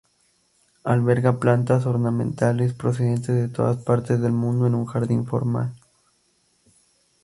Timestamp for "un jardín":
4.73-5.27